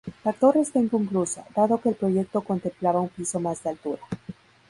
La 0.23 0.33
torre 0.33 0.61
está 0.61 0.79
inconclusa, 0.79 1.45
dado 1.55 1.79
que 1.79 1.89
el 1.89 1.95
proyecto 1.95 2.41
contemplaba 2.41 3.01
un 3.01 3.09
piso 3.09 3.39
más 3.39 3.61
de 3.61 3.69
altura. 3.69 4.01